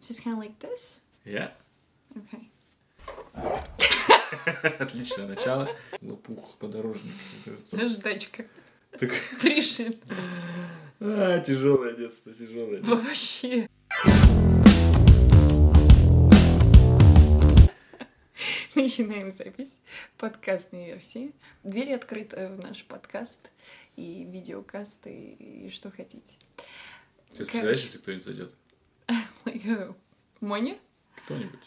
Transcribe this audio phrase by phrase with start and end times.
[0.00, 1.00] just kind of like this?
[1.24, 1.52] Я?
[2.16, 2.48] Okay.
[4.78, 5.68] Отличное начало.
[6.00, 7.12] Лопух подорожник.
[7.72, 8.46] Наждачка.
[8.98, 9.10] Так,
[9.40, 9.98] Пришит.
[11.00, 12.94] а, тяжелое детство, тяжелое детство.
[12.96, 13.68] Вообще.
[18.74, 19.80] Начинаем запись
[20.16, 21.32] подкастной версии.
[21.62, 23.40] Двери открыты в наш подкаст
[23.96, 26.22] и видеокаст, и, и что хотите.
[27.32, 28.52] Сейчас представляешь, если кто-нибудь зайдет?
[30.40, 30.76] Моня?
[31.24, 31.60] Кто-нибудь.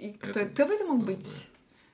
[0.00, 1.18] И кто, Это кто бы это мог быть?
[1.18, 1.32] бы?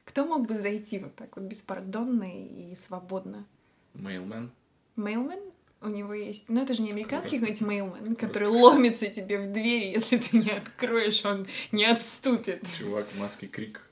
[0.04, 3.46] Кто мог бы зайти вот так вот беспардонно и свободно?
[3.94, 4.50] Мейлмен.
[4.96, 5.40] Мейлмен?
[5.80, 6.48] У него есть...
[6.48, 7.66] Ну, это же не американский Просто- какой-нибудь
[8.00, 12.64] мейлмен, который просто- ломится тебе в двери, если ты не откроешь, он не отступит.
[12.78, 13.82] Чувак в маске Крик.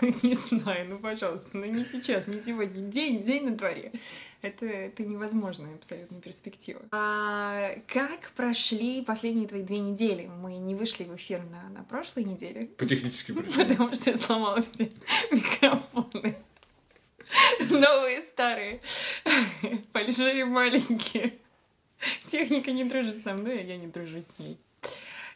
[0.22, 2.82] Не знаю, ну, пожалуйста, ну не сейчас, не сегодня.
[2.82, 3.92] День, день на дворе.
[4.42, 6.80] Это, это невозможная абсолютно перспектива.
[6.92, 10.26] А как прошли последние твои две недели?
[10.26, 13.68] Мы не вышли в эфир на, на прошлой неделе, По техническим причинам.
[13.68, 14.90] потому что я сломала все
[15.32, 16.36] микрофоны.
[17.68, 18.80] Новые, старые,
[19.92, 21.34] большие, маленькие.
[22.30, 24.56] Техника не дружит со мной, а я не дружу с ней.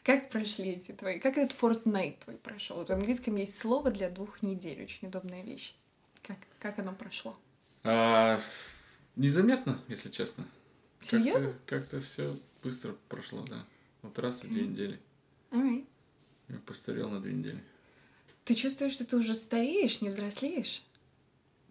[0.03, 1.20] Как прошли эти твои?
[1.20, 2.77] Как этот Fortnite твой прошел?
[2.78, 5.75] Вот в английском есть слово для двух недель, очень удобная вещь.
[6.22, 7.36] Как, как оно прошло?
[7.84, 8.41] А,
[9.14, 10.44] незаметно, если честно.
[11.00, 11.55] Серьезно?
[11.67, 13.64] Как-то все быстро прошло, да.
[14.03, 15.00] Вот раз и две недели.
[15.50, 15.86] Alright.
[16.48, 17.62] Я постарел на две недели.
[18.44, 20.83] Ты чувствуешь, что ты уже стареешь, не взрослеешь?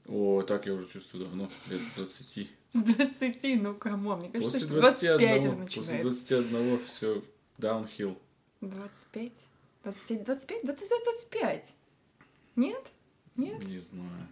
[0.08, 2.50] О, так я уже чувствую давно, лет 20.
[2.74, 6.02] С 20, ну come on, мне кажется, После что 25 это 21, после начинается.
[6.04, 7.24] 21 все
[7.58, 8.18] даунхилл.
[8.62, 9.32] 25?
[9.84, 11.66] 25, 25, 25, 25?
[12.56, 12.86] Нет?
[13.36, 13.64] Нет?
[13.64, 14.28] Не знаю.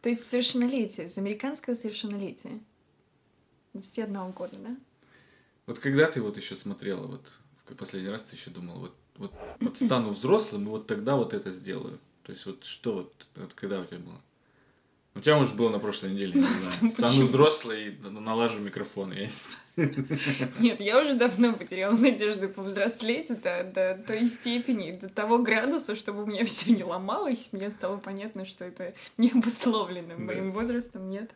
[0.00, 2.60] То есть совершеннолетие, с американского совершеннолетия.
[3.74, 4.76] 21 года, да?
[5.66, 7.26] Вот когда ты вот еще смотрела, вот
[7.66, 11.34] в последний раз ты еще думала, вот, вот, вот стану взрослым, и вот тогда вот
[11.34, 11.98] это сделаю.
[12.22, 14.20] То есть вот что вот, вот когда у тебя было?
[15.18, 16.92] У тебя, может, было на прошлой неделе, не знаю.
[16.92, 17.26] Стану Почему?
[17.26, 19.12] взрослой и на- налажу микрофон.
[19.12, 19.28] Я.
[20.60, 26.22] Нет, я уже давно потеряла надежду повзрослеть до, до той степени, до того градуса, чтобы
[26.22, 27.48] у меня все не ломалось.
[27.50, 31.32] Мне стало понятно, что это не обусловлено моим возрастом, нет.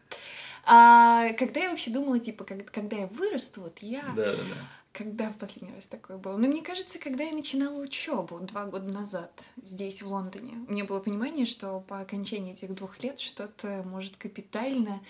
[0.65, 4.03] А когда я вообще думала, типа, как- когда я вырасту, вот я...
[4.15, 4.69] Да, да, да.
[4.93, 6.37] Когда в последний раз такое было?
[6.37, 9.33] Ну, мне кажется, когда я начинала учебу два года назад
[9.63, 14.17] здесь, в Лондоне, у меня было понимание, что по окончании этих двух лет что-то может
[14.17, 15.01] капитально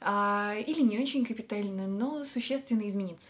[0.00, 3.28] а, или не очень капитально, но существенно измениться.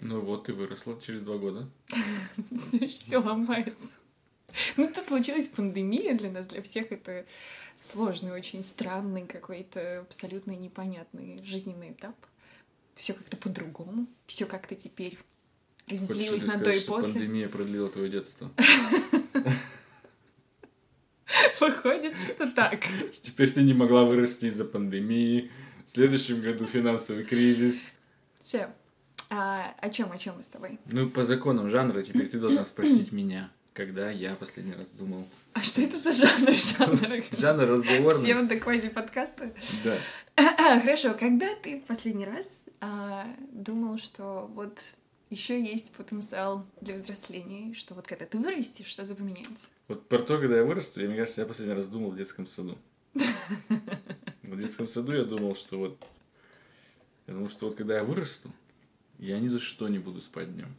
[0.00, 1.68] Ну вот, ты выросла через два года.
[2.88, 3.88] Все ломается.
[4.76, 7.24] Ну, тут случилась пандемия для нас, для всех это
[7.74, 12.14] сложный, очень странный, какой-то абсолютно непонятный жизненный этап.
[12.94, 15.18] Все как-то по-другому, все как-то теперь
[15.88, 17.12] разделилось ли на сказать, и что после.
[17.12, 18.50] пандемия продлила твое детство?
[21.60, 22.80] Выходит, что так.
[23.12, 25.50] Теперь ты не могла вырасти из-за пандемии.
[25.86, 27.92] В следующем году финансовый кризис.
[28.40, 28.70] Все.
[29.30, 30.78] А, о чем, о чем мы с тобой?
[30.86, 35.26] Ну, по законам жанра теперь ты должна спросить меня, когда я последний раз думал.
[35.54, 36.50] А что это за жанр?
[36.50, 37.24] Жанр?
[37.38, 38.22] Жанр разговорный.
[38.22, 39.52] Псевдо квази подкаста.
[39.84, 39.98] Да.
[40.82, 42.46] Хорошо, когда ты в последний раз
[42.80, 44.80] а, думал, что вот
[45.30, 49.68] еще есть потенциал для взросления, что вот когда ты вырастешь, что-то поменяется?
[49.86, 52.46] Вот про то, когда я вырасту, я, мне кажется, я последний раз думал в детском
[52.46, 52.76] саду.
[54.42, 56.04] В детском саду я думал, что вот...
[57.26, 58.52] Я думал, что вот когда я вырасту,
[59.18, 60.74] я ни за что не буду спать днем.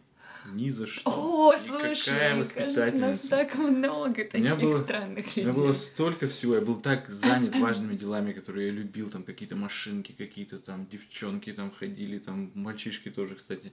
[0.54, 1.02] Ни за что.
[1.10, 1.96] О, Никакая
[2.44, 5.62] слушай, кажется, нас так много У меня таких было- странных У меня людей.
[5.64, 10.12] было столько всего, я был так занят важными делами, которые я любил, там какие-то машинки,
[10.12, 13.72] какие-то там девчонки там ходили, там мальчишки тоже, кстати.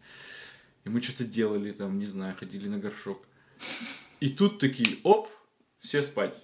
[0.84, 3.22] И мы что-то делали, там, не знаю, ходили на горшок.
[4.20, 5.28] И тут такие, оп,
[5.80, 6.34] все спать.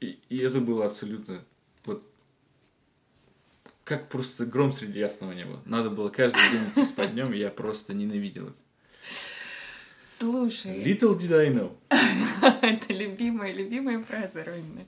[0.00, 1.44] И, и это было абсолютно,
[1.84, 2.04] вот,
[3.84, 5.60] как просто гром среди ясного неба.
[5.64, 8.56] Надо было каждый день идти спать днем, я просто ненавидел это.
[10.24, 11.76] Слушай, Little did I know.
[12.62, 14.86] это любимая, любимая фраза Ронина.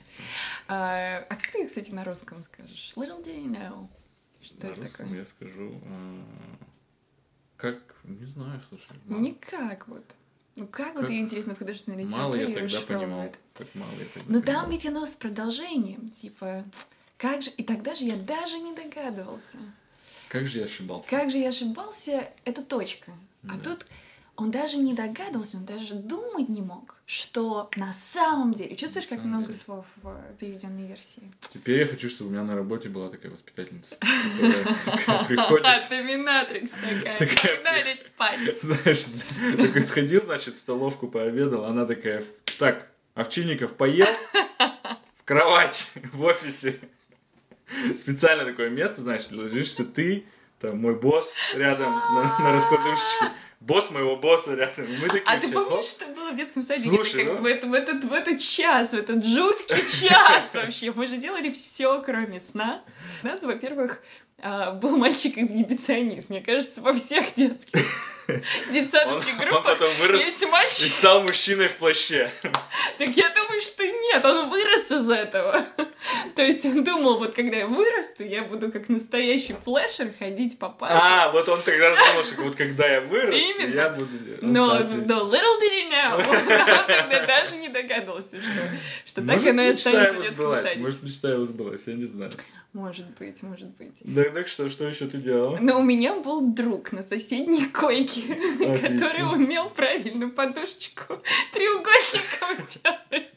[0.66, 2.92] А, а как ты, кстати, на русском скажешь?
[2.96, 3.88] Little did you know.
[4.42, 5.18] Что На это русском такое?
[5.18, 6.22] я скажу, а,
[7.58, 8.86] как, не знаю, слушай.
[9.04, 9.20] мало.
[9.20, 10.04] Никак вот.
[10.54, 13.32] Ну как, вот Как я интересно в художественной Мало я литературе тогда понимал.
[13.58, 14.62] Как мало я тогда Но понимал.
[14.62, 16.64] там ведь оно с продолжением, типа,
[17.18, 17.50] как же...
[17.50, 19.58] И тогда же я даже не догадывался.
[20.30, 21.10] Как же я ошибался.
[21.10, 23.12] Как же я ошибался, это точка.
[23.44, 23.58] А Да.
[23.58, 23.86] тут
[24.36, 28.76] он даже не догадывался, он даже думать не мог, что на самом деле...
[28.76, 29.58] Чувствуешь, как много деле.
[29.58, 31.32] слов в переведенной версии?
[31.52, 35.66] Теперь я хочу, чтобы у меня на работе была такая воспитательница, приходит...
[35.88, 38.60] Доминатрикс такая, такая спать.
[38.60, 39.06] Знаешь,
[39.56, 42.22] такой сходил, значит, в столовку пообедал, она такая,
[42.58, 44.08] так, Овчинников поел,
[45.16, 46.78] в кровать, в офисе.
[47.96, 50.26] Специально такое место, значит, ложишься ты,
[50.60, 54.86] там мой босс рядом на, на раскладушечке босс моего босса рядом.
[55.00, 56.88] Мы такие а ты помнишь, что было в детском садике?
[56.88, 57.42] Слушай, как ну...
[57.42, 60.92] в, этот, в, этот, в этот час, в этот жуткий час вообще.
[60.92, 62.82] Мы же делали все, кроме сна.
[63.22, 64.02] Нас, во-первых,
[64.38, 66.28] а, был мальчик-эксгибиционист.
[66.28, 67.86] Мне кажется, во всех детских
[68.70, 70.86] детсадовских группах он потом вырос есть мальчик.
[70.86, 72.30] и стал мужчиной в плаще.
[72.98, 75.64] Так я думаю, что нет, он вырос из этого.
[76.34, 80.68] То есть он думал, вот когда я вырасту, я буду как настоящий флешер ходить по
[80.68, 80.98] парку.
[81.00, 83.74] А, вот он тогда думал, что вот когда я вырасту, Именно.
[83.74, 84.10] я буду.
[84.42, 89.62] Но, но little did he know, он тогда даже не догадывался, что, что так оно
[89.62, 90.80] и останется в детском садике.
[90.80, 92.30] Может, мечта его сбылась, я не знаю.
[92.76, 93.94] Может быть, может быть.
[94.00, 95.56] Да, так что, что еще ты делала?
[95.58, 101.18] Но у меня был друг на соседней койке, который умел правильно подушечку
[101.54, 102.66] треугольником
[103.10, 103.32] делать.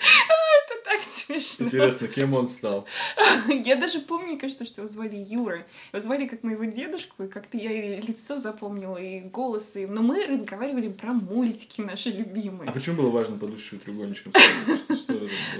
[0.70, 1.66] Это так смешно.
[1.66, 2.86] Интересно, кем он стал?
[3.48, 5.66] Я даже помню, кажется, что его звали Юра.
[5.92, 9.76] Его звали как моего дедушку, и как-то я и лицо запомнила, и голос.
[9.76, 9.86] И...
[9.86, 12.68] Но мы разговаривали про мультики наши любимые.
[12.68, 14.32] А почему было важно подушечку треугольничком?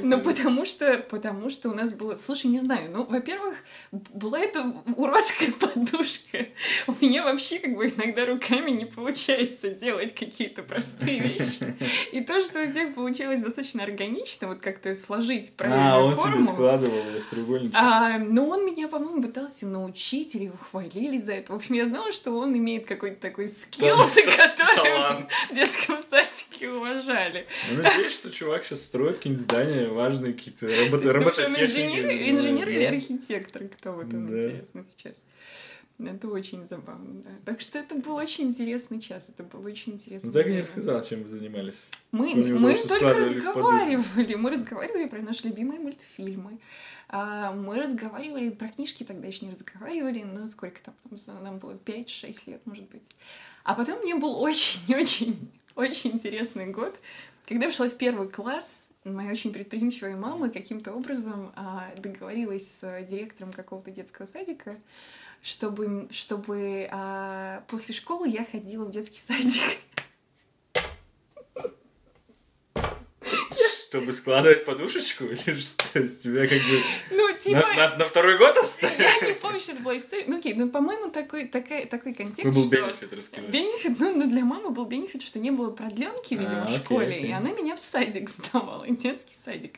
[0.03, 2.15] Ну, потому что, потому что у нас было...
[2.15, 3.57] Слушай, не знаю, ну, во-первых,
[3.93, 6.49] была эта уродская подушка.
[6.87, 11.75] У меня вообще как бы иногда руками не получается делать какие-то простые вещи.
[12.13, 16.43] И то, что у всех получилось достаточно органично, вот как-то сложить правильную а, он форму.
[16.43, 17.77] тебе складывал в треугольничек.
[17.77, 21.53] А, ну, он меня, по-моему, пытался научить, или его хвалили за это.
[21.53, 27.47] В общем, я знала, что он имеет какой-то такой скилл, который в детском садике уважали.
[27.73, 31.61] Ну, надеюсь, что чувак сейчас строит какие-нибудь здания важные, какие-то робототехники.
[31.63, 35.17] Инженер, инженер или архитектор, кто вот он, интересно, сейчас.
[36.07, 37.31] Это очень забавно, да.
[37.45, 40.29] Так что это был очень интересный час, это был очень интересный.
[40.29, 41.91] Ну так и не рассказала, чем вы занимались.
[42.13, 46.59] Мы, мы того, только разговаривали, мы разговаривали про наши любимые мультфильмы.
[47.09, 50.95] А, мы разговаривали, про книжки тогда еще не разговаривали, ну сколько там,
[51.27, 53.03] там нам было 5-6 лет, может быть.
[53.65, 56.99] А потом мне был очень-очень очень интересный год,
[57.47, 63.03] когда я пришла в первый класс, моя очень предприимчивая мама каким-то образом а, договорилась с
[63.09, 64.77] директором какого-то детского садика,
[65.43, 69.79] чтобы, чтобы а, после школы я ходила в детский садик.
[73.89, 75.25] Чтобы складывать подушечку?
[75.25, 75.93] Или что?
[75.93, 77.61] То есть тебя как бы ну, типа...
[77.61, 79.03] на, на, на второй год оставили?
[79.03, 80.25] Я не помню, что это была история.
[80.27, 82.77] Ну окей, ну по-моему такой, такой, такой контекст, Какой был что...
[82.77, 83.47] бенефит, расскажи.
[83.47, 87.07] Бенефит, ну, ну для мамы был бенефит, что не было продленки, видимо, а, в школе,
[87.07, 87.29] окей, окей.
[87.31, 89.77] и она меня в садик сдавала, детский садик.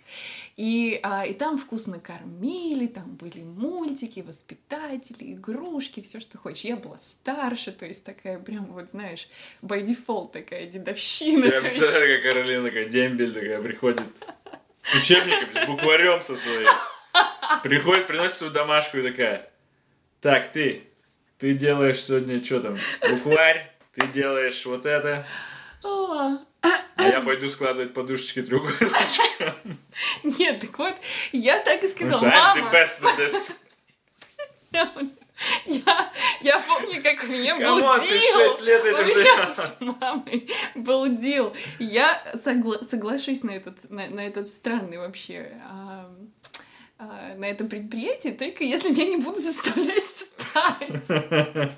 [0.56, 6.64] И, а, и там вкусно кормили, там были мультики, воспитатели, игрушки, все, что хочешь.
[6.64, 9.28] Я была старше, то есть такая прям вот, знаешь,
[9.62, 11.46] by default такая дедовщина.
[11.46, 12.22] Я представляю, есть...
[12.22, 14.02] как Каролина такая дембель такая приходит
[14.82, 16.68] с учебниками, с букварем со своим.
[17.62, 19.50] Приходит, приносит свою домашку и такая,
[20.20, 20.84] так, ты,
[21.38, 22.78] ты делаешь сегодня что там,
[23.10, 25.26] букварь, ты делаешь вот это.
[25.82, 29.78] А я пойду складывать подушечки треугольничком.
[30.22, 30.94] Нет, так вот,
[31.32, 32.60] я так и сказала, мама...
[32.60, 33.56] the best of this.
[35.66, 38.00] Я, я помню, как у меня был дил.
[38.00, 41.52] ты 6 лет этим с мамой был дил.
[41.78, 45.52] Я согла соглашусь на этот, на, на этот странный вообще
[47.02, 51.72] а, на это предприятие, только если меня не будут заставлять спать.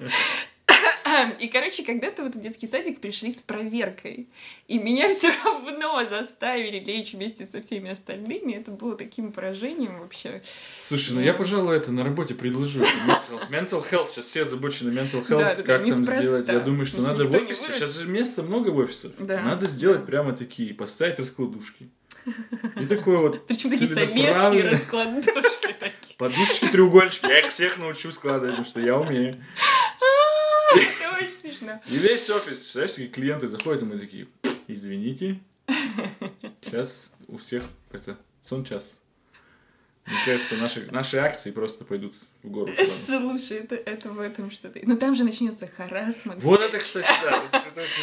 [1.39, 4.29] И, короче, когда-то в этот детский садик пришли с проверкой.
[4.67, 8.53] И меня все равно заставили лечь вместе со всеми остальными.
[8.53, 10.43] Это было таким поражением вообще.
[10.81, 12.81] Слушай, ну я, пожалуй, это на работе предложу.
[12.81, 14.09] Mental, mental health.
[14.09, 15.57] Сейчас все озабочены mental health.
[15.57, 16.49] Да, как там сделать?
[16.49, 17.73] Я думаю, что надо в офисе.
[17.73, 19.13] Сейчас же места много в офисах.
[19.19, 19.41] Да.
[19.41, 21.89] Надо сделать прямо такие, поставить раскладушки.
[22.81, 26.17] И такой вот Причем такие советские раскладушки такие.
[26.17, 27.27] Подушечки, треугольнички.
[27.27, 29.45] Я их всех научу складывать, потому что я умею.
[30.75, 31.81] Это очень смешно.
[31.87, 34.27] И весь офис, представляешь, такие клиенты заходят, и мы такие,
[34.67, 35.41] извините,
[36.63, 39.01] сейчас у всех это сон час.
[40.07, 42.73] Мне кажется, наши, наши акции просто пойдут в гору.
[43.07, 44.79] Слушай, это, это в этом что-то.
[44.83, 46.43] Ну там же начнется харасмент.
[46.43, 47.63] Вот это, кстати, да.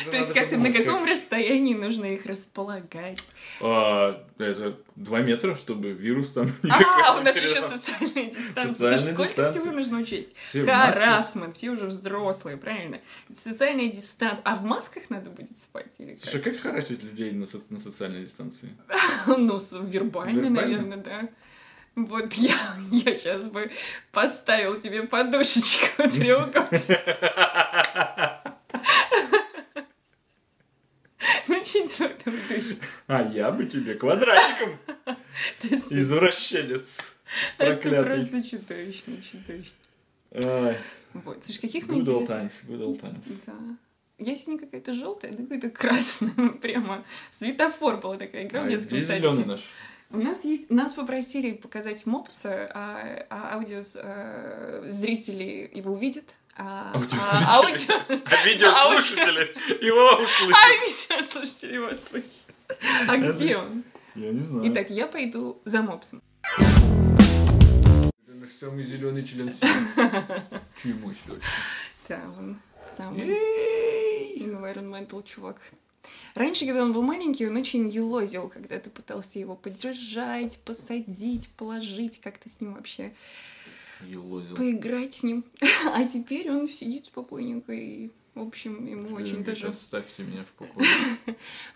[0.10, 3.24] То есть как-то на каком расстоянии нужно их располагать?
[3.62, 6.48] А, это два метра, чтобы вирус там...
[6.64, 8.98] А, никакой у нас еще социальная дистанция.
[8.98, 10.30] Сколько всего нужно учесть?
[10.52, 13.00] Харасмент, все уже взрослые, правильно?
[13.44, 14.42] Социальная дистанция.
[14.44, 16.20] А в масках надо будет спать или как?
[16.20, 18.70] Слушай, а как харасить людей на, со- на социальной дистанции?
[19.28, 20.50] Ну, Вербально?
[20.50, 21.30] наверное, да.
[21.96, 22.58] Вот я,
[22.92, 23.70] я сейчас бы
[24.12, 26.82] поставил тебе подушечку треугольник.
[31.48, 32.78] Ну, в этом духе.
[33.08, 34.78] А я бы тебе квадратиком,
[35.90, 37.14] извращенец.
[37.58, 38.10] Это Проклятый.
[38.16, 40.78] просто чудовищно, чудовищно.
[41.14, 43.44] Вот, слушай, каких мы Good old times, good old times.
[43.46, 43.54] Да.
[44.18, 46.50] Я сегодня какая-то желтая, да какая-то красная.
[46.62, 49.48] Прямо светофор была такая игра в А детском где зеленый садике.
[49.50, 49.62] наш?
[50.14, 56.26] У нас есть, нас попросили показать мопса, а, а аудио э, зрители его увидят.
[56.58, 60.58] А, а аудио, А видеослушатели его а услышат.
[61.10, 62.54] видеослушатели его слышат.
[63.08, 63.84] А где он?
[64.16, 64.72] Я не знаю.
[64.72, 66.22] Итак, я пойду за мопсом.
[66.60, 69.54] Это наш самый зеленый член.
[70.84, 71.40] Чему еще?
[72.10, 72.60] Да, он
[72.98, 73.30] самый
[74.38, 75.62] environmental чувак.
[76.36, 82.20] Раньше, когда он был маленький, он очень елозил, когда ты пытался его поддержать, посадить, положить,
[82.22, 83.14] как-то с ним вообще
[84.08, 84.56] Елозил.
[84.56, 85.44] поиграть с ним.
[85.94, 90.88] А теперь он сидит спокойненько и, в общем, ему очень даже, Оставьте меня в покое.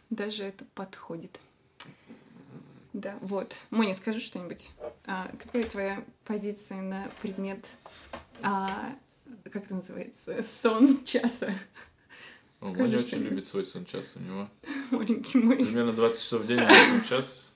[0.10, 1.40] даже это подходит.
[2.94, 3.58] Да, вот.
[3.72, 4.70] Моня, скажи что-нибудь.
[5.06, 7.60] А, какая твоя позиция на предмет,
[8.42, 8.96] а,
[9.44, 11.54] как это называется, сон часа?
[12.66, 14.50] Он Скажи очень любит свой сон час у него.
[14.92, 15.58] Маленький мой.
[15.58, 17.52] Примерно 20 часов в день, сон час.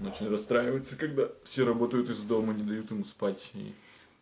[0.00, 3.50] Он очень расстраивается, когда все работают из дома, не дают ему спать.
[3.54, 3.72] И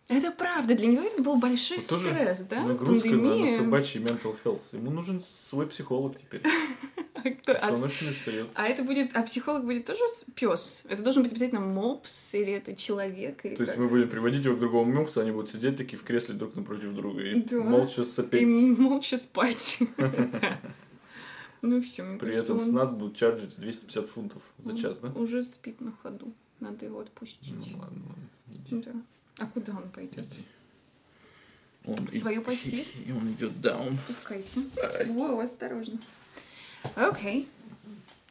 [0.08, 2.62] Это правда, для него это был большой Вот стресс, да?
[2.62, 3.58] Нагрузка на, на Пандемия.
[3.58, 4.62] собачий mental health.
[4.72, 6.42] Ему нужен свой психолог теперь.
[7.24, 7.90] А кто- а он.
[8.54, 10.00] А это будет, а психолог будет тоже
[10.34, 10.82] пес?
[10.88, 13.82] Это должен быть обязательно мопс или это человек или То есть как?
[13.82, 16.94] мы будем приводить его к другому мопсу, они будут сидеть такие в кресле друг напротив
[16.94, 17.56] друга и Да.
[17.62, 18.46] молча И сопеть.
[18.78, 19.78] молча спать.
[21.64, 25.08] Ну все, При этом с он нас будут чарджить 250 фунтов за час, да?
[25.10, 26.32] Уже спит на ходу.
[26.58, 27.54] Надо его отпустить.
[27.54, 28.02] Ну ладно,
[28.48, 28.82] иди.
[28.82, 28.90] Да.
[29.38, 30.24] А куда он пойдет?
[31.84, 32.84] Он В свою постель?
[33.06, 33.94] И, и он идет даун.
[33.94, 34.58] Спускайся.
[35.06, 36.00] Воу, осторожно.
[36.94, 37.48] Окей.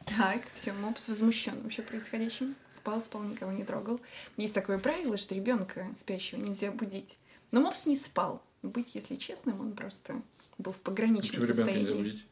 [0.04, 2.54] Так, все, мопс возмущен вообще происходящим.
[2.68, 4.00] Спал, спал, никого не трогал.
[4.36, 7.16] Есть такое правило, что ребенка спящего нельзя будить.
[7.50, 8.42] Но мопс не спал.
[8.62, 10.14] Быть, если честным, он просто
[10.58, 12.22] был в пограничном Почему состоянии.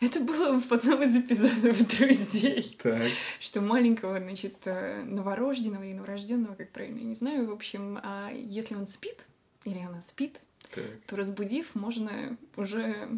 [0.00, 2.76] Это было в одном из эпизодов друзей.
[2.80, 3.02] Так.
[3.40, 8.30] что маленького, значит, э, новорожденного или новорожденного, как правильно, я не знаю, в общем, а
[8.32, 9.18] если он спит
[9.64, 10.38] или она спит,
[10.72, 10.84] Так.
[11.08, 13.08] то разбудив, можно уже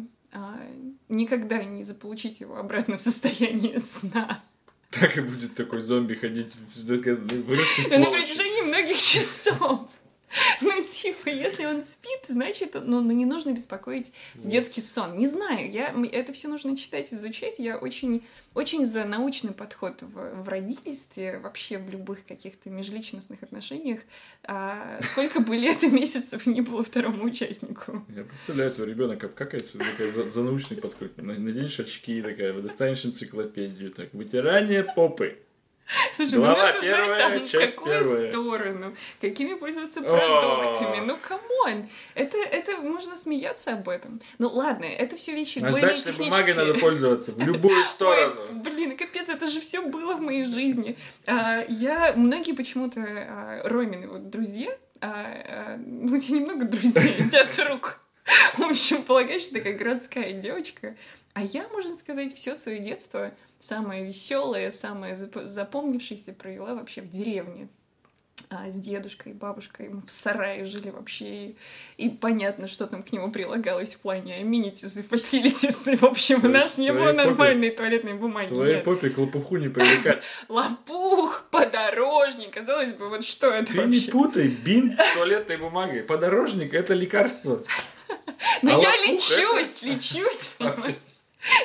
[1.09, 4.43] никогда не заполучить его обратно в состояние сна.
[4.89, 9.89] Так и будет такой зомби ходить, вырастет Но на протяжении многих часов.
[10.61, 15.17] Ну, типа, если он спит, значит, ну, ну, не нужно беспокоить детский сон.
[15.17, 17.59] Не знаю, я, это все нужно читать, изучать.
[17.59, 18.23] Я очень,
[18.53, 24.01] очень за научный подход в, в родительстве, вообще в любых каких-то межличностных отношениях.
[24.43, 28.05] А, сколько бы лет и месяцев не было второму участнику.
[28.09, 31.15] Я представляю, твой ребенок обкакается, такая за, за научный подход.
[31.17, 35.37] На- Наденешь очки, такая, достанешь энциклопедию, так, вытирание попы.
[36.15, 38.29] Слушай, Глава ну нужно первая, знать там, в часть какую первая.
[38.31, 40.03] сторону, какими пользоваться О.
[40.03, 41.05] продуктами.
[41.05, 41.89] Ну, come on!
[42.15, 44.21] Это, это можно смеяться об этом.
[44.39, 46.65] Ну, ладно, это все вещи Наждачной бумагой технические.
[46.67, 48.41] надо пользоваться в любую сторону.
[48.41, 50.97] Ой, блин, капец, это же все было в моей жизни.
[51.25, 54.71] А, я, многие почему-то а, Ромины, вот друзья,
[55.01, 57.99] а, а, ну, у тебя немного друзей, у тебя друг.
[58.57, 60.95] В общем, полагаешь, что такая городская девочка.
[61.33, 67.09] А я, можно сказать, все свое детство самое веселое, самое зап- запомнившееся провела вообще в
[67.09, 67.69] деревне.
[68.49, 71.57] А, с дедушкой и бабушкой мы в сарае жили вообще, и,
[71.97, 76.39] и понятно, что там к нему прилагалось в плане amenities и facilities, и, в общем,
[76.39, 78.47] у То нас есть не было попе- нормальной туалетной бумаги.
[78.49, 78.83] Твоей нет.
[78.83, 80.21] попе клопуху не привлекать.
[80.49, 84.11] Лопух, подорожник, казалось бы, вот что это Ты не вообще?
[84.11, 86.03] путай бинт с туалетной бумагой.
[86.03, 87.63] Подорожник— это лекарство.
[88.61, 90.95] Но а я лопух лечусь, лечусь, понимаешь?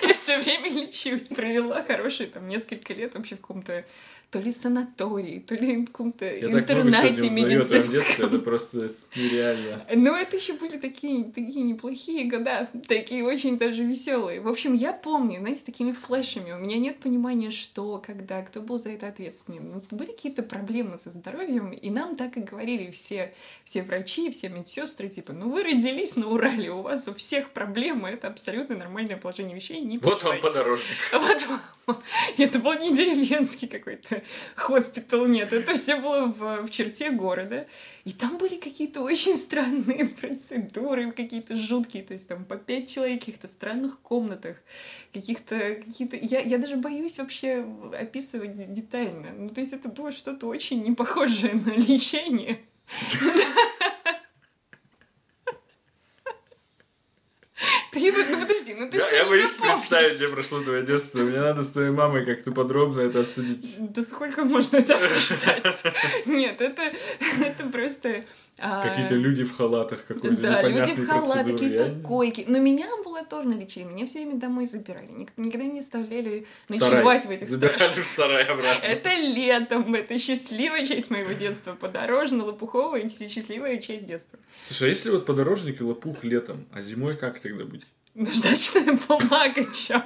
[0.03, 1.25] Я все время лечусь.
[1.25, 3.85] Провела хорошие там несколько лет вообще в каком-то
[4.31, 8.27] то ли санатории, то ли в каком-то Я интернате твоем детстве, медицинском.
[8.27, 9.87] это просто нереально.
[9.95, 14.41] Ну, это еще были такие, такие неплохие года, такие очень даже веселые.
[14.43, 16.53] В общем, я помню, знаете, такими флешами.
[16.53, 19.73] У меня нет понимания, что, когда, кто был за это ответственен.
[19.73, 23.33] Ну, были какие-то проблемы со здоровьем, и нам так и говорили все,
[23.65, 28.11] все врачи, все медсестры, типа, ну вы родились на Урале, у вас у всех проблемы,
[28.11, 30.43] это абсолютно нормальное положение вещей, не Вот вам переживайте».
[30.43, 30.97] подорожник.
[31.13, 31.61] Вот вам.
[32.39, 34.23] Нет, это был не деревенский какой-то
[34.55, 37.67] хоспитал, нет, это все было в, в черте города.
[38.05, 43.23] И там были какие-то очень странные процедуры, какие-то жуткие, то есть там по пять человек
[43.23, 44.57] в каких-то странных комнатах,
[45.13, 46.17] каких-то, какие-то...
[46.17, 49.33] Я, я даже боюсь вообще описывать детально.
[49.37, 52.61] Ну, то есть это было что-то очень не похожее на лечение.
[57.93, 61.19] Ты вот, ну подожди, ну ты Я, боюсь представить, где прошло твое детство.
[61.19, 63.75] Мне надо с твоей мамой как-то подробно это обсудить.
[63.79, 65.63] Да сколько можно это обсуждать?
[66.27, 66.83] Нет, это,
[67.41, 68.25] это просто...
[68.59, 72.45] а, Какие-то люди в халатах какой-то Да, люди в халатах, какие-то койки.
[72.49, 75.07] Но меня амбулаторно лечили, меня все время домой забирали.
[75.11, 78.85] Ник- Никогда не оставляли ночевать в этих Забирали в сарай обратно.
[78.85, 81.77] Это летом, это счастливая часть моего детства.
[81.79, 84.39] Подорожно, Лопухова и счастливая часть детства.
[84.63, 87.85] Слушай, а если вот подорожник и лопух летом, а зимой как тогда быть?
[88.19, 90.03] Наждачная бумага, чё?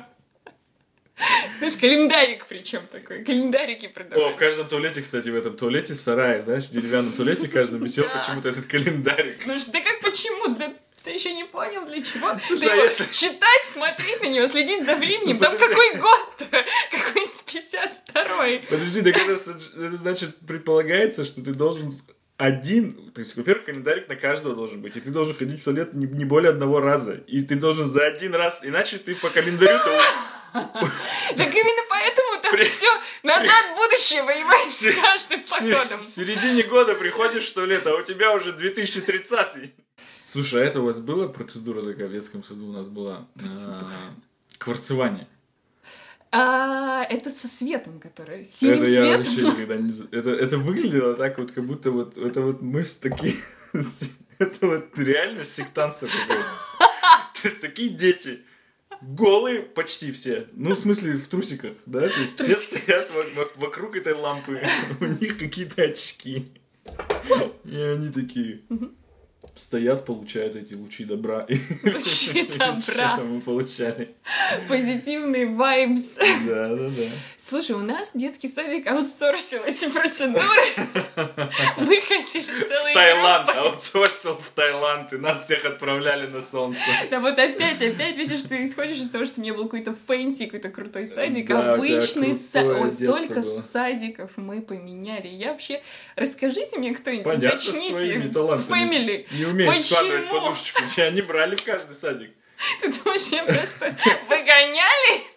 [1.59, 3.25] Знаешь, календарик причем такой.
[3.25, 4.31] Календарики О, продавали.
[4.33, 8.05] в каждом туалете, кстати, в этом туалете, в сарае, знаешь, в деревянном туалете каждом висел
[8.05, 8.19] Да.
[8.19, 9.47] почему-то этот календарик.
[9.47, 10.55] Ну да как почему?
[10.57, 10.73] Да
[11.05, 12.33] ты еще не понял, для чего?
[12.47, 15.37] Слушай, а если- читать, смотреть на него, следить за временем.
[15.37, 15.75] Ну, Там подожди.
[15.75, 16.47] какой год-то?
[16.91, 18.59] Какой-нибудь 52-й.
[18.69, 21.93] Подожди, так это, это значит, предполагается, что ты должен
[22.43, 25.95] один, то есть, во-первых, календарик на каждого должен быть, и ты должен ходить в туалет
[25.95, 30.01] не, не более одного раза, и ты должен за один раз, иначе ты по календарю-то
[30.53, 32.89] Так именно поэтому там все
[33.23, 36.03] назад в будущее воеваешь с каждым походом.
[36.03, 39.73] в середине года приходишь в туалет, а у тебя уже 2030
[40.27, 42.67] Слушай, а это у вас была процедура такая в детском саду?
[42.67, 43.29] У нас была
[43.67, 44.15] а,
[44.59, 45.29] кварцевание.
[46.35, 49.25] А, это со светом, который синим это я светом.
[49.25, 49.93] вообще никогда не...
[50.17, 52.17] Это, это выглядело так вот, как будто вот...
[52.17, 53.35] Это вот мы с такие...
[54.39, 56.43] Это вот реально сектантство какое-то.
[57.43, 58.41] То есть такие дети,
[59.03, 60.49] голые почти все.
[60.53, 62.09] Ну, в смысле, в трусиках, да?
[62.09, 64.63] То есть все стоят во- во- вокруг этой лампы.
[65.01, 66.49] У них какие-то очки.
[67.65, 68.63] И они такие
[69.55, 71.47] стоят, получают эти лучи добра.
[71.85, 72.81] Лучи добра.
[72.81, 74.15] Что-то мы получали.
[74.69, 76.17] Позитивный vibes.
[76.47, 77.03] Да, да, да.
[77.49, 80.63] Слушай, у нас детский садик аутсорсил эти процедуры.
[81.77, 86.81] Мы хотели В целый Таиланд, аутсорсил в Таиланд, и нас всех отправляли на солнце.
[87.11, 90.47] Да вот опять, опять, видишь, ты исходишь из того, что у меня был какой-то fancy,
[90.47, 92.93] какой-то крутой садик, обычный садик.
[92.93, 95.29] столько садиков мы поменяли.
[95.29, 95.83] Я вообще...
[96.15, 98.31] Расскажите мне кто-нибудь, уточните.
[98.69, 99.27] Family.
[99.33, 100.83] Не умеешь складывать подушечку.
[100.87, 102.31] Тебя не брали в каждый садик.
[102.81, 103.97] Ты думаешь, меня просто
[104.29, 105.32] выгоняли?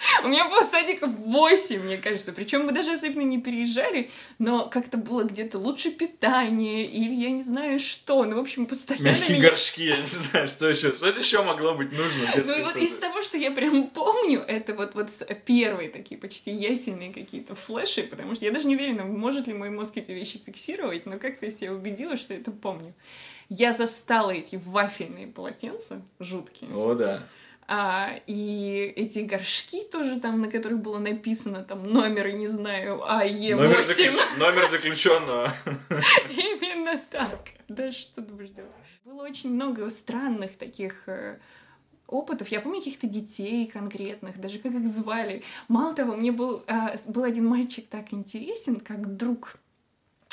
[0.24, 2.32] У меня было садиков 8, мне кажется.
[2.32, 7.42] Причем мы даже особенно не переезжали, но как-то было где-то лучше питание, или я не
[7.42, 8.24] знаю что.
[8.24, 10.92] Ну, в общем, постоянно Мягкие меня- горшки, я не знаю, что еще.
[10.92, 14.94] Что еще могло быть нужно Ну вот из того, что я прям помню, это вот,
[14.94, 19.46] вот с- первые такие почти ясельные какие-то флеши, потому что я даже не уверена, может
[19.46, 22.94] ли мой мозг эти вещи фиксировать, но как-то я себя убедила, что это помню.
[23.48, 27.24] Я застала эти вафельные полотенца, жуткие, О, да.
[27.72, 33.54] А, и эти горшки тоже там, на которых было написано там номер, не знаю, АЕ8.
[33.54, 35.54] Номер, заключ- номер заключенного.
[36.30, 37.50] Именно так.
[37.68, 38.74] Да что думаешь делать?
[39.04, 41.38] Было очень много странных таких э,
[42.08, 42.48] опытов.
[42.48, 45.44] Я помню каких-то детей конкретных, даже как их звали.
[45.68, 49.58] Мало того, мне был, а, был один мальчик так интересен, как друг,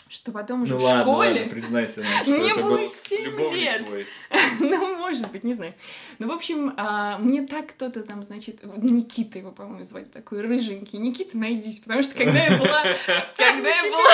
[0.10, 1.30] что потом уже Ну в ладно, школе...
[1.41, 3.86] ладно, признайся нам, что Мне это было был семь любовник лет.
[3.86, 4.08] твой.
[4.60, 5.74] Ну, может быть, не знаю.
[6.20, 11.00] Ну, в общем, а, мне так кто-то там, значит, Никита его, по-моему, звали, такой рыженький.
[11.00, 12.84] Никита, найдись, потому что когда я была...
[13.38, 14.12] Когда я была...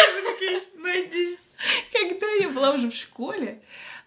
[0.77, 1.55] Найдись.
[1.93, 3.61] Когда я была уже в школе,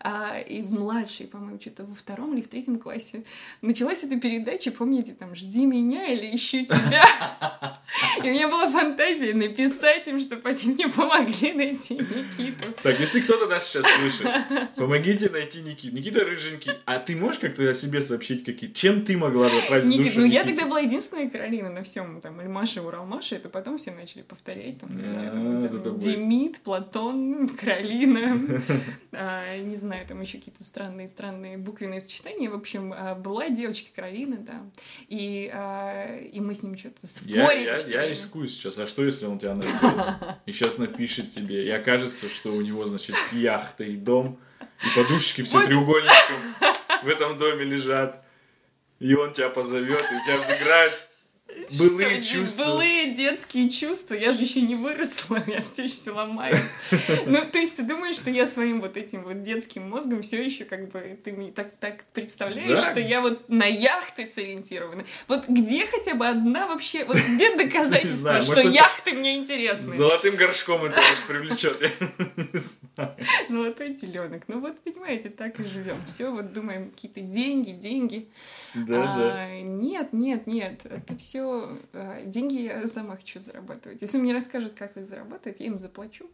[0.09, 3.25] а, и в младшей, по-моему, что-то во втором или в третьем классе,
[3.61, 7.05] началась эта передача, помните, там, «Жди меня» или «Ищу тебя».
[8.23, 12.73] И у меня была фантазия написать им, чтобы они мне помогли найти Никиту.
[12.83, 14.29] Так, если кто-то нас сейчас слышит,
[14.77, 15.97] помогите найти Никиту.
[15.97, 16.73] Никита рыженький.
[16.85, 18.71] А ты можешь как-то о себе сообщить, какие...
[18.71, 22.41] чем ты могла запасть Никит, душу ну я тогда была единственная Каролина на всем, там,
[22.41, 25.99] Ильмаша, Уралмаша, это потом все начали повторять, там, не знаю, А.
[25.99, 28.63] Демид, Платон, Каролина,
[29.13, 32.51] а, не знаю, знаю, там еще какие-то странные-странные буквенные сочетания.
[32.51, 34.63] В общем, а, была девочка Каролина, да,
[35.09, 37.65] и, а, и мы с ним что-то спорили.
[37.65, 38.77] Я, я, я рискую сейчас.
[38.79, 39.75] А что, если он тебя найдет?
[40.47, 41.67] И сейчас напишет тебе.
[41.67, 44.39] И окажется, что у него, значит, яхта и дом,
[44.85, 45.67] и подушечки все Вот.
[45.67, 46.37] треугольничком
[47.03, 48.23] в этом доме лежат.
[48.99, 51.09] И он тебя позовет, и у тебя взыграют
[51.79, 52.65] былые Что, чувства.
[52.65, 54.15] Былые детские чувства.
[54.15, 56.57] Я же еще не выросла, я все еще все ломаю.
[57.27, 60.65] Ну, то есть ты думаешь, что я своим вот этим вот детским мозгом все еще
[60.65, 62.91] как бы ты мне так, так представляешь, Да.
[62.91, 65.05] что я вот на яхты сориентирована.
[65.29, 69.93] Вот где хотя бы одна вообще, вот где доказательство, знаю, что может, яхты мне интересны?
[69.93, 71.81] Золотым горшком это вас привлечет.
[71.81, 71.91] я
[72.37, 73.17] не знаю.
[73.49, 74.43] Золотой теленок.
[74.49, 75.97] Ну вот, понимаете, так и живем.
[76.07, 78.29] Все, вот думаем, какие-то деньги, деньги.
[78.75, 79.37] Да, да.
[79.47, 80.81] А, Нет, нет, нет.
[80.85, 81.56] Это все
[82.25, 84.03] деньги я сама хочу зарабатывать.
[84.03, 86.29] Если мне расскажут, как их зарабатывать, я им заплачу.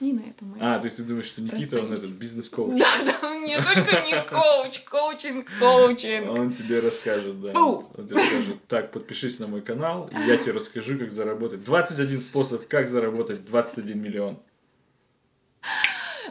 [0.00, 0.56] И на этом.
[0.60, 2.04] А, то есть ты думаешь, что Никита, он Расстаемся.
[2.04, 2.78] этот бизнес-коуч?
[2.78, 2.86] Да,
[3.20, 6.30] да, не только не коуч, коучинг, коучинг.
[6.30, 7.52] Он тебе расскажет, да.
[7.52, 7.86] Фу.
[7.96, 11.64] Он тебе скажет, так, подпишись на мой канал, и я тебе расскажу, как заработать.
[11.64, 14.38] 21 способ, как заработать 21 миллион.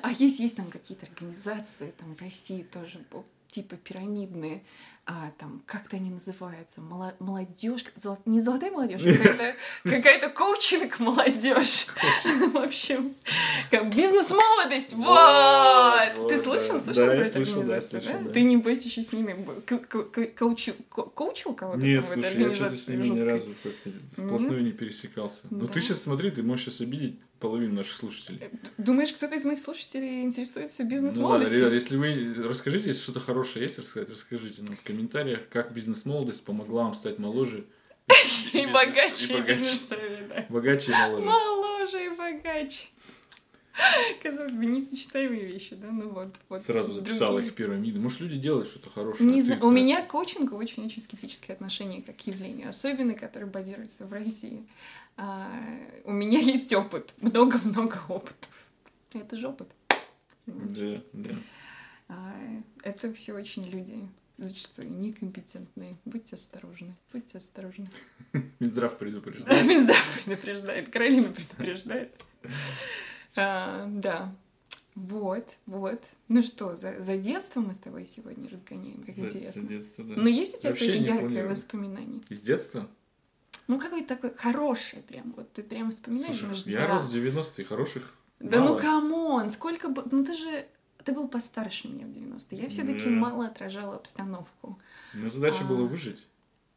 [0.02, 3.00] А есть, есть там какие-то организации, там в России тоже,
[3.52, 4.64] типа пирамидные,
[5.12, 11.88] а там как-то они называются, Моло- молодежь, золо- не золотая молодежь, какая-то какая-то коучинг молодежь.
[12.54, 13.16] В общем,
[13.72, 18.32] как бизнес-молодость, Вот, Ты слышал, слышал про эту организацию, слышал, да?
[18.32, 19.36] Ты, небось, еще с ними
[20.36, 24.72] коучил ко- коучил кого-то Нет, слушай, я что-то с ними ни разу как-то вплотную не
[24.72, 25.40] пересекался.
[25.50, 25.74] Ну Да.
[25.74, 28.42] ты сейчас смотри, ты можешь сейчас обидеть половину наших слушателей.
[28.78, 31.60] Думаешь, кто-то из моих слушателей интересуется Ну ладно, бизнес-молодостью?
[31.60, 34.99] ребят, если вы расскажите, если что-то хорошее есть рассказать, расскажите нам в комментариях,
[35.50, 37.66] как бизнес-молодость помогла вам стать моложе.
[38.54, 40.26] И бизнес- богаче, и и богаче.
[40.30, 40.46] да.
[40.50, 41.26] Богаче и моложе.
[41.26, 42.88] Моложе и богаче.
[44.22, 45.88] Казалось бы, несочетаемые вещи, да?
[45.90, 46.36] Ну вот.
[46.50, 47.48] вот Сразу записала другие.
[47.48, 48.02] их в пирамиду.
[48.02, 49.30] Может, люди делают что-то хорошее.
[49.30, 52.68] Не а ты знаю, у так- меня к коучингу очень-очень скептическое отношение как к явлению,
[52.68, 54.68] особенно который базируется в России.
[55.16, 55.50] А,
[56.04, 58.68] у меня есть опыт, много-много опытов.
[59.14, 59.70] Это же опыт.
[60.46, 61.30] Да, да.
[62.10, 62.34] А,
[62.84, 64.08] это все очень люди
[64.40, 65.96] зачастую некомпетентные.
[66.06, 67.88] Будьте осторожны, будьте осторожны.
[68.60, 69.66] Минздрав предупреждает.
[69.66, 72.12] Минздрав предупреждает, Каролина предупреждает.
[73.36, 74.36] А, да.
[74.96, 76.02] Вот, вот.
[76.28, 79.62] Ну что, за, за детство мы с тобой сегодня разгоняем, как За- интересно.
[79.62, 80.14] за детство, да.
[80.18, 82.22] Ну, есть у тебя какое-то яркое воспоминание?
[82.30, 82.90] Из детства?
[83.68, 85.32] Ну, какое-то такое хорошее прям.
[85.38, 86.94] Вот ты прям вспоминаешь, Слушай, думаешь, я да.
[86.96, 88.74] рос в 90-е, хороших Да мало.
[88.74, 89.88] ну come on, сколько.
[90.12, 90.66] Ну ты же...
[91.10, 92.62] Ты был постарше меня в 90-е.
[92.62, 93.10] Я все таки Да.
[93.10, 94.78] мало отражала обстановку.
[95.16, 95.64] Но задача А.
[95.64, 96.28] была выжить.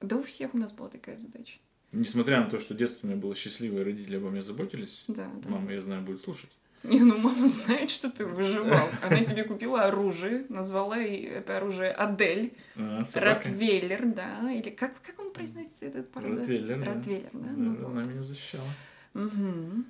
[0.00, 1.58] Да у всех у нас была такая задача.
[1.92, 5.04] Несмотря на то, что детство у меня было счастливое, родители обо мне заботились.
[5.06, 5.50] Да, да.
[5.50, 6.48] Мама, я знаю, будет слушать.
[6.82, 8.88] Не, ну мама знает, что ты выживал.
[9.02, 13.04] Она тебе купила оружие, назвала это оружие Адель, А.
[13.14, 16.36] Ротвейлер, да, или как, как он произносится этот порода?
[16.40, 16.86] Ротвейлер, да.
[16.94, 17.92] Ротвейлер, да, Да, ну да, вот.
[17.92, 18.70] Она меня защищала.
[19.12, 19.84] Мгм.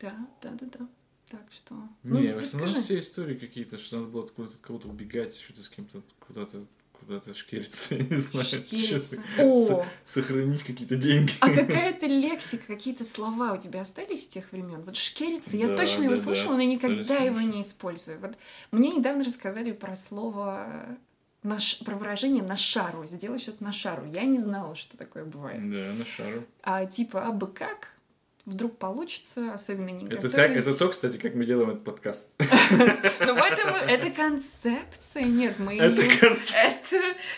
[0.00, 0.86] Да, да, да, да.
[1.30, 1.74] Так что...
[2.02, 2.84] Не, ну, в основном расскажи.
[2.84, 6.64] все истории какие-то, что надо было откуда-то от кого-то убегать, что-то с кем-то куда-то
[6.98, 8.44] куда-то шкериться, я не знаю.
[8.44, 9.22] Шкериться.
[9.38, 11.32] О, Сохранить какие-то деньги.
[11.40, 14.82] а какая-то лексика, какие-то слова у тебя остались с тех времен?
[14.82, 17.54] Вот шкериться, я Да, точно его да, слышала, да, но никогда его конечно.
[17.56, 18.20] не использую.
[18.20, 18.36] Вот
[18.70, 20.98] мне недавно рассказали про слово
[21.42, 24.04] на ш- про выражение на шару, сделать что-то на шару.
[24.12, 25.62] Я не знала, что такое бывает.
[25.70, 26.44] Да, на шару.
[26.62, 27.94] А типа, а бы как,
[28.46, 32.30] вдруг получится, особенно не Это, так, это то, кстати, как мы делаем этот подкаст.
[33.20, 35.76] Ну, в этом это концепция, нет, мы...
[35.76, 36.02] Это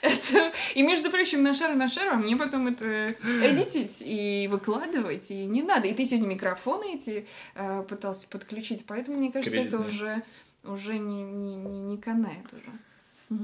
[0.02, 0.52] это...
[0.74, 5.44] И, между прочим, на шару, на шару, а мне потом это эдитить и выкладывать, и
[5.46, 5.88] не надо.
[5.88, 10.22] И ты сегодня микрофоны эти э, пытался подключить, поэтому, мне кажется, это уже,
[10.64, 13.40] уже не, не, не, не канает уже.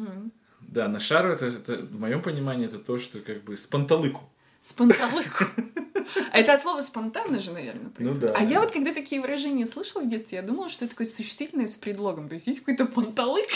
[0.61, 4.29] Да, на шару это, это, в моем понимании, это то, что как бы с панталыку.
[4.61, 5.45] Спонталыку.
[6.33, 8.23] А это от слова спонтанно же, наверное, происходит.
[8.23, 8.35] Ну да.
[8.39, 11.67] А я вот когда такие выражения слышала в детстве, я думала, что это такое существительное
[11.67, 12.29] с предлогом.
[12.29, 13.49] То есть есть какой-то панталык,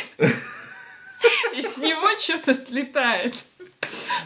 [1.57, 3.35] и с него что-то слетает.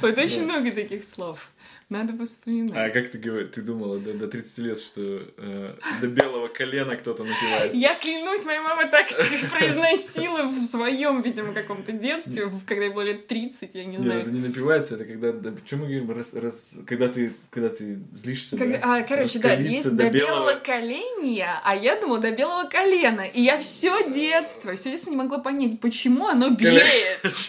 [0.01, 1.51] Вот очень много таких слов.
[1.89, 2.93] Надо бы А вспоминать.
[2.93, 7.23] как ты говоришь, ты думала до, до 30 лет, что э, до белого колена кто-то
[7.23, 7.77] напивается?
[7.77, 9.07] Я клянусь, моя мама так
[9.53, 14.09] произносила в своем, видимо, каком-то детстве, когда ей было лет 30, я не Нет, это
[14.25, 14.33] знаю.
[14.33, 18.57] не напивается, это когда, да, почему мы говорим, раз, раз- когда, ты, когда ты злишься,
[18.59, 18.97] Когда- да?
[18.97, 23.21] а, короче, да, есть до, белого коленя, а я думала до белого колена.
[23.21, 27.21] И я все детство, все детство не могла понять, почему оно белеет.
[27.25, 27.47] С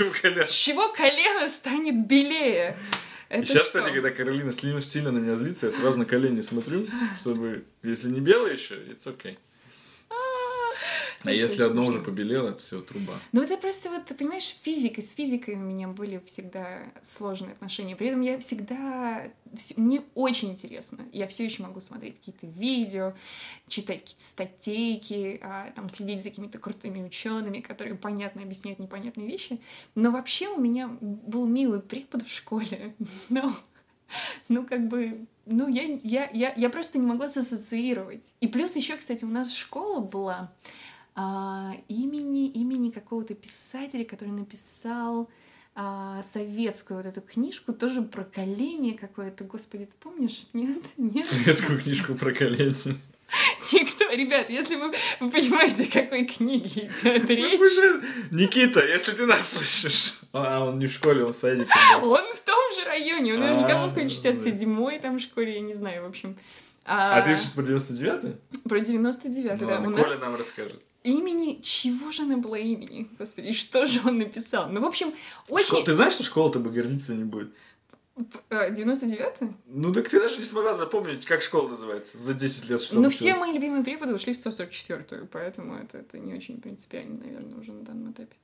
[0.51, 2.77] чего колено станет белее?
[3.29, 3.79] И Это сейчас, что?
[3.79, 6.87] кстати, когда Каролина сильно, сильно на меня злится, я сразу на колени смотрю,
[7.19, 9.37] чтобы, если не белый еще, it's okay.
[11.23, 13.19] А если одно уже побелело, это все труба.
[13.31, 15.01] Ну, это просто вот, ты понимаешь, физика.
[15.01, 17.95] С физикой у меня были всегда сложные отношения.
[17.95, 19.31] При этом я всегда...
[19.75, 21.05] Мне очень интересно.
[21.11, 23.13] Я все еще могу смотреть какие-то видео,
[23.67, 29.59] читать какие-то статейки, а, там, следить за какими-то крутыми учеными, которые понятно объясняют непонятные вещи.
[29.95, 32.93] Но вообще у меня был милый препод в школе.
[33.29, 33.53] Но
[34.49, 38.23] ну, как бы, ну, я, я, я, я просто не могла сассоциировать.
[38.39, 40.51] И плюс еще, кстати, у нас школа была
[41.19, 45.27] а, имени, имени какого-то писателя, который написал
[45.73, 49.43] а, советскую вот эту книжку, тоже про колени какое-то.
[49.43, 50.45] Господи, ты помнишь?
[50.53, 50.77] Нет?
[50.95, 51.25] Нет?
[51.25, 52.75] Советскую книжку про колени.
[53.73, 57.59] Никто, ребят, если вы, вы понимаете, о какой книге идет речь.
[58.29, 60.19] Никита, если ты нас слышишь.
[60.33, 61.71] А, он не в школе, он в садике.
[61.99, 66.03] Он в том же районе, он наверняка был в 67-й там школе, я не знаю,
[66.03, 66.37] в общем.
[66.85, 68.37] А, а ты сейчас про 99-й?
[68.69, 69.79] Про 99-й, ну, да.
[69.79, 70.21] У Коля нас...
[70.21, 70.81] нам расскажет.
[71.07, 73.09] Имени, чего же она была имени?
[73.17, 74.67] Господи, что же он написал?
[74.69, 75.13] Ну, в общем,
[75.47, 75.67] очень...
[75.67, 75.83] Школ...
[75.85, 77.53] Ты знаешь, что школа-то гордиться не будет?
[78.49, 79.53] 99-й?
[79.67, 82.81] Ну, так ты даже не смогла запомнить, как школа называется за 10 лет.
[82.81, 87.23] Что ну, все мои любимые преподы ушли в 144-ю, поэтому это, это не очень принципиально,
[87.23, 88.35] наверное, уже на данном этапе.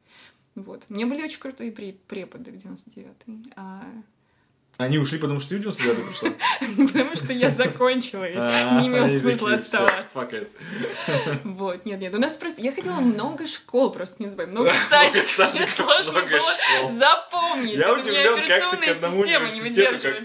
[0.56, 0.86] Вот.
[0.89, 3.52] У меня были очень крутые преподы в 99-й.
[3.58, 3.84] А
[4.77, 6.29] они ушли, потому что ты в 99 пришла?
[6.88, 10.27] Потому что я закончила, и а, не имело смысла оставаться.
[11.43, 12.62] Вот, нет, нет, у нас просто...
[12.62, 17.75] Я ходила много школ, просто не забывай, много садиков, мне сложно было запомнить.
[17.75, 20.23] Я удивлен, как ты к одному университету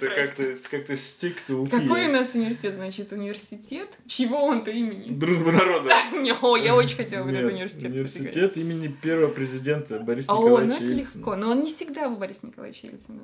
[0.70, 3.90] как-то стик ты Какой у нас университет, значит, университет?
[4.06, 5.12] Чего он-то имени?
[5.12, 5.92] Дружба народа.
[6.40, 7.90] О, я очень хотела в этот университет.
[7.90, 12.16] Университет имени первого президента Бориса Николаевича О, ну это легко, но он не всегда был
[12.16, 13.20] Борис Николаевич Ельцина.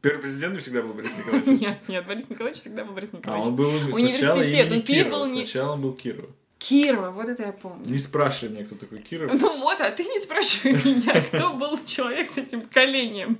[0.00, 1.60] Первый президент всегда был Борис Николаевич?
[1.60, 3.46] Нет, нет, Борис Николаевич всегда был Борис Николаевич.
[3.46, 5.26] А он был университет, он Кирова.
[5.26, 5.44] не...
[5.44, 6.30] Сначала он был Кирова.
[6.58, 7.88] Кирова, вот это я помню.
[7.88, 9.32] Не спрашивай меня, кто такой Киров.
[9.32, 13.38] Ну вот, а ты не спрашивай меня, кто был человек с этим коленем.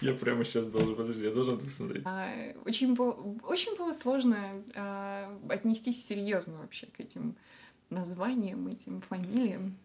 [0.00, 2.02] Я прямо сейчас должен, подожди, я должен это посмотреть.
[2.06, 2.28] А,
[2.64, 3.12] очень, было,
[3.44, 7.36] очень было сложно а, отнестись серьезно вообще к этим
[7.90, 9.76] названиям, этим фамилиям.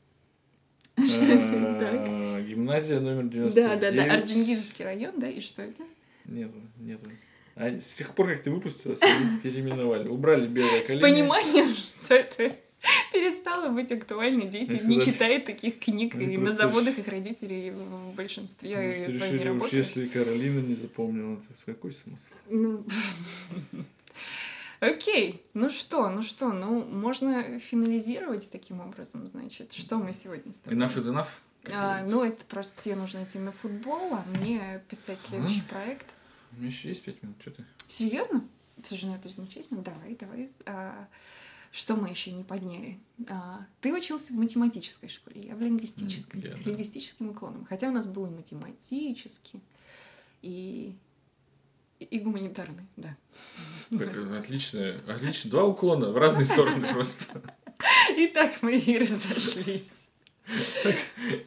[2.39, 3.53] А, гимназия номер 99.
[3.55, 5.83] Да, да, да, Орджоникидзевский район, да, и что это?
[6.25, 7.09] Нету, нету.
[7.55, 8.99] А с тех пор, как ты выпустилась,
[9.43, 10.07] переименовали.
[10.07, 10.97] Убрали белое колени.
[10.97, 12.55] С пониманием, что это
[13.11, 14.45] перестало быть актуально.
[14.45, 19.73] Дети не читают таких книг, и на заводах их родителей в большинстве не работают.
[19.73, 22.29] Если Каролина не запомнила, то какой смысл?
[22.49, 22.85] Ну,
[24.79, 30.57] Окей, ну что, ну что, ну можно финализировать таким образом, значит, что мы сегодня с
[30.57, 30.79] тобой...
[30.79, 31.27] Enough is enough?
[31.73, 35.73] А, ну, это просто тебе нужно идти на футбол, а мне писать следующий а?
[35.73, 36.05] проект.
[36.53, 37.65] У меня еще есть пять минут, что ты?
[37.87, 38.43] Серьезно?
[38.81, 39.81] Слушай, ну это замечательно.
[39.81, 40.49] Давай, давай.
[40.65, 41.07] А,
[41.71, 42.97] что мы еще не подняли?
[43.27, 47.65] А, ты учился в математической школе, я в лингвистической, mm, yeah, с лингвистическим уклоном.
[47.65, 49.61] Хотя у нас был и математический,
[50.41, 50.95] и
[51.99, 53.15] и гуманитарный, да.
[54.37, 55.49] Отлично, отлично.
[55.49, 57.41] Два уклона в разные стороны просто.
[58.15, 59.89] И так мы и разошлись.
[60.83, 60.95] Так,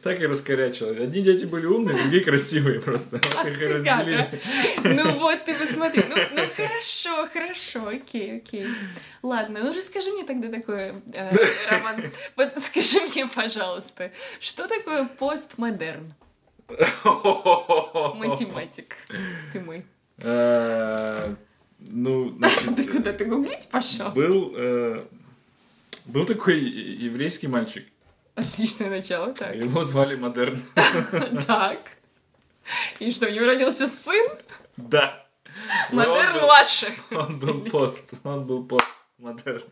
[0.01, 0.91] так и раскорячило.
[0.91, 3.19] Одни дети были умные, другие красивые просто.
[3.21, 4.29] Вот их разделили.
[4.83, 6.03] Ну вот ты посмотри.
[6.07, 8.67] Ну, ну хорошо, хорошо, окей, окей.
[9.21, 11.29] Ладно, ну расскажи мне тогда такое, э,
[11.69, 12.03] Роман.
[12.37, 16.13] Вот скажи мне, пожалуйста, что такое постмодерн?
[18.15, 18.95] Математик.
[19.51, 19.85] Ты мой.
[20.19, 21.35] Э,
[21.79, 22.39] ну,
[22.75, 24.09] Ты куда ты гуглить пошел?
[24.11, 25.05] Был, э,
[26.05, 27.85] был такой еврейский мальчик.
[28.35, 29.55] Отличное начало, так.
[29.55, 30.61] Его звали Модерн.
[31.47, 31.79] Так.
[32.99, 34.25] И что, у него родился сын?
[34.77, 35.25] Да.
[35.91, 36.89] Модерн младший.
[37.11, 38.13] Он был пост.
[38.23, 38.87] Он был пост.
[39.17, 39.63] Модерн.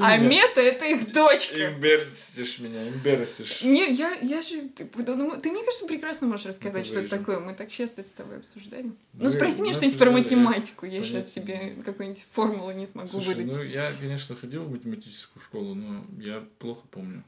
[0.00, 1.68] А Мета— это их дочка.
[1.68, 3.62] Имберсишь меня, имберсишь.
[3.62, 4.68] Не, я, я же...
[4.68, 7.38] Ты, ну, ты, мне кажется, прекрасно можешь рассказать, что это такое.
[7.38, 8.92] Мы так часто с тобой обсуждали.
[9.14, 10.86] Ну, спроси меня что-нибудь про математику.
[10.86, 13.46] Я сейчас тебе какую-нибудь формулу не смогу выдать.
[13.46, 17.22] ну, я, конечно, ходил в математическую школу, но я плохо помню.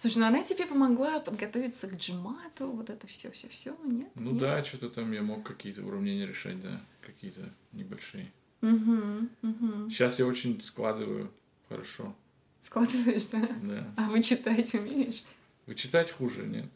[0.00, 4.08] Слушай, ну она тебе помогла подготовиться к джимату, вот это все, все, все, нет?
[4.14, 4.40] Ну нет?
[4.40, 8.32] да, что-то там я мог какие-то уравнения решать, да, какие-то небольшие.
[8.60, 9.90] Угу, угу.
[9.90, 11.30] Сейчас я очень складываю
[11.68, 12.14] Хорошо.
[12.60, 13.48] Складываешь, да?
[13.62, 13.94] Да.
[13.96, 15.22] А вычитать умеешь?
[15.66, 16.70] Вычитать хуже, нет.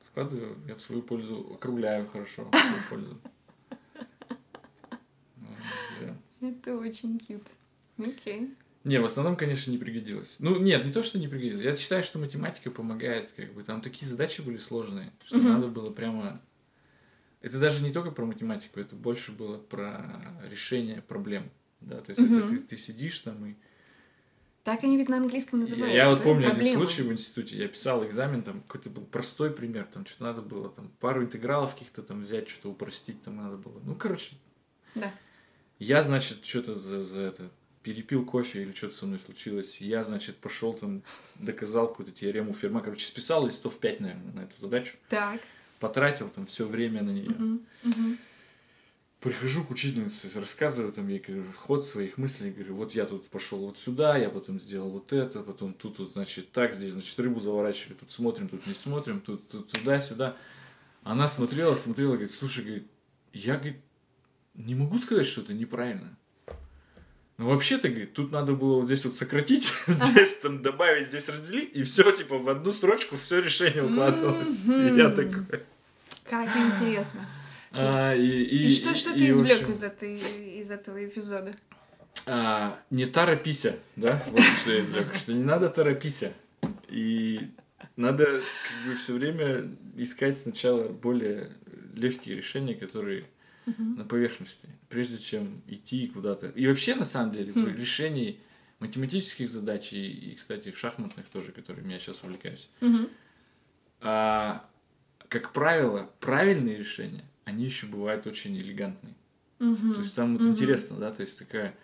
[0.00, 3.20] Складываю, я в свою пользу округляю хорошо, в свою пользу.
[6.40, 7.46] Это очень кьют.
[7.98, 8.52] Окей.
[8.82, 10.36] Не, в основном, конечно, не пригодилось.
[10.40, 11.62] Ну, нет, не то, что не пригодилось.
[11.62, 15.46] Я считаю, что математика помогает, как бы, там такие задачи были сложные, что угу.
[15.48, 16.40] надо было прямо...
[17.42, 21.48] Это даже не только про математику, это больше было про решение проблем,
[21.80, 22.34] да, то есть угу.
[22.34, 23.54] это ты, ты сидишь там и
[24.64, 25.96] Так они ведь на английском Я, называются.
[25.96, 26.24] я вот да?
[26.24, 26.86] помню один Проблема.
[26.86, 30.68] случай в институте, я писал экзамен, там какой-то был простой пример, там что-то надо было,
[30.68, 33.80] там пару интегралов каких-то там взять, что-то упростить там надо было.
[33.84, 34.36] Ну, короче,
[34.94, 35.12] Да.
[35.80, 37.50] я, значит, что-то за, за это
[37.82, 39.80] перепил кофе или что-то со мной случилось.
[39.80, 41.02] Я, значит, пошел там,
[41.40, 42.80] доказал какую-то теорему Ферма.
[42.80, 44.94] Короче, списал листов 5, наверное, на эту задачу.
[45.08, 45.40] Так.
[45.80, 47.30] Потратил там все время на нее.
[47.30, 48.18] Мгм, мгм.
[49.22, 53.60] Прихожу к учительнице, рассказываю там ей говорю, ход своих мыслей, говорю, вот я тут пошел
[53.60, 57.38] вот сюда, я потом сделал вот это, потом тут, вот, значит, так, здесь, значит, рыбу
[57.38, 60.36] заворачивали, тут смотрим, тут не смотрим, тут, тут туда-сюда.
[61.04, 62.88] Она смотрела, смотрела, говорит, слушай, говорит,
[63.32, 63.76] я, говорит,
[64.54, 66.16] не могу сказать, что это неправильно.
[67.38, 71.70] Ну, вообще-то, говорит, тут надо было вот здесь вот сократить, здесь там добавить, здесь разделить,
[71.74, 74.64] и все, типа, в одну строчку все решение укладывалось.
[74.66, 75.62] Я такой...
[76.28, 77.24] Как интересно.
[77.72, 80.18] А, и, И, и- что, что и, ты извлек общем, из, этой,
[80.60, 81.54] из этого эпизода?
[82.26, 84.22] А, не торопися, да?
[84.30, 86.32] Вот что я извлек, что не надо торопися.
[86.88, 87.50] И
[87.96, 91.52] надо как бы все время искать сначала более
[91.94, 93.24] легкие решения, которые
[93.64, 93.96] Мгм.
[93.96, 96.48] на поверхности, прежде чем идти куда-то.
[96.48, 97.76] И вообще, на самом деле, в Хм.
[97.76, 98.40] решении
[98.80, 103.08] математических задач и, и, кстати, в шахматных тоже, которыми я сейчас увлекаюсь, Мгм.
[104.00, 104.64] а,
[105.28, 109.14] как правило, правильные решения, они еще бывают очень элегантные.
[109.58, 109.94] Мгм.
[109.94, 110.52] То есть там вот Мгм.
[110.52, 111.76] интересно, да, то есть такая...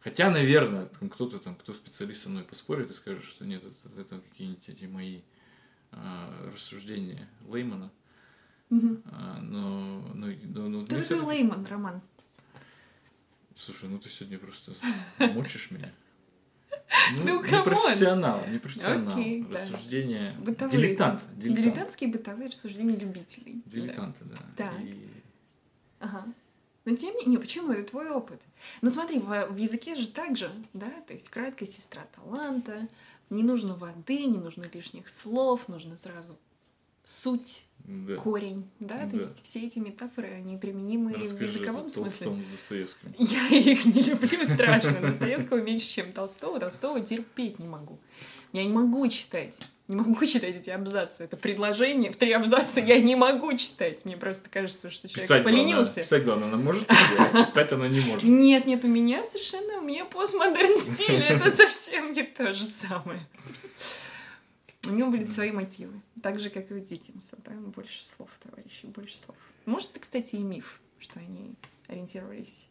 [0.00, 4.00] Хотя, наверное, там кто-то там, кто специалист со мной поспорит и скажет, что нет, это,
[4.00, 5.20] это какие-нибудь эти мои
[5.90, 7.90] а, рассуждения Леймана.
[8.70, 9.02] Мгм.
[9.06, 12.00] А, но, но, но, но Кто такой Лейман, Роман?
[13.54, 14.74] Слушай, ну ты сегодня просто
[15.18, 15.92] мочишь меня.
[17.24, 17.64] Ну, не come on.
[17.64, 19.12] профессионал, не профессионал.
[19.18, 19.58] Окей, да.
[19.58, 20.34] Рассуждения.
[20.38, 21.22] Бытовые Дилетант.
[21.36, 23.62] Дилетантские бытовые рассуждения любителей.
[23.64, 23.70] Да.
[23.70, 24.36] Дилетанты, да.
[24.56, 24.80] Так.
[24.80, 25.10] И-
[25.98, 26.24] Ага.
[26.84, 28.40] Но тем не менее, почему это твой опыт?
[28.82, 32.86] Ну смотри, в, в языке же так же, да, то есть краткость сестра таланта,
[33.28, 36.38] не нужно воды, не нужно лишних слов, нужно сразу
[37.06, 38.16] суть, да.
[38.16, 39.16] корень, да, то Да.
[39.18, 42.32] есть все эти метафоры, они применимы и в Расскажи языковом смысле.
[43.18, 45.00] Я их не люблю страшно.
[45.00, 46.58] Достоевского меньше, чем Толстого.
[46.58, 47.98] Толстого терпеть не могу.
[48.52, 49.54] Я не могу читать.
[49.86, 51.22] Не могу читать эти абзацы.
[51.22, 52.10] Это предложение.
[52.10, 54.04] В три абзаца я не могу читать.
[54.04, 56.00] Мне просто кажется, что человек Писать поленился.
[56.00, 58.24] писать главное, она может, а читать она не может.
[58.24, 63.20] Нет, нет, у меня совершенно, у меня постмодерн стиль, это совсем не то же самое.
[64.88, 68.86] У него были свои мотивы, так же, как и у Диккенса, да, больше слов, товарищи,
[68.86, 69.36] больше слов.
[69.64, 71.54] Может, это, кстати, и миф, что они
[71.88, 72.66] ориентировались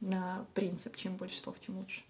[0.00, 2.02] на принцип, чем больше слов, тем лучше.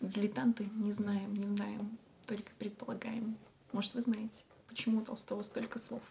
[0.00, 3.36] Дилетанты не знаем, не знаем, только предполагаем.
[3.72, 6.02] Может, вы знаете, почему у Толстого столько слов?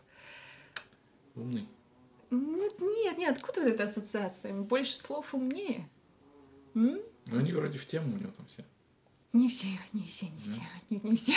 [1.35, 1.67] Умный.
[2.29, 2.69] Ну,
[3.03, 4.53] Нет, нет, откуда вот эта ассоциация?
[4.53, 5.89] Больше слов умнее?
[6.75, 6.99] М?
[7.25, 8.63] Ну, они вроде в тему у него там все.
[9.33, 11.33] Не все, не все, не все, отнюдь не все.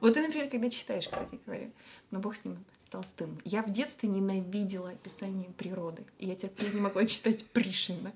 [0.00, 1.70] Вот ты, например, когда читаешь, кстати говоря,
[2.10, 3.38] но бог с ним, с Толстым.
[3.44, 6.04] Я в детстве ненавидела описание природы.
[6.18, 8.12] И я терпеть не могла читать Пришвина.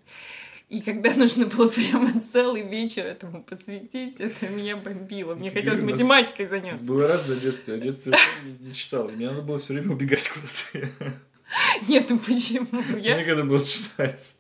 [0.68, 5.34] И когда нужно было прямо целый вечер этому посвятить, это меня бомбило.
[5.34, 6.84] Мне хотелось математикой заняться.
[6.84, 8.14] было раз в детстве, в детстве
[8.60, 9.08] не, читал.
[9.10, 11.14] Мне надо было все время убегать куда-то.
[11.88, 12.68] Нет, ну почему?
[12.96, 13.16] Я Я...
[13.18, 14.34] некогда было читать.